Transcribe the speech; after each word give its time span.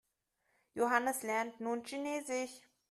Johannes 0.75 1.21
lernt 1.21 1.59
nun 1.61 1.83
Chinesisch. 1.83 2.61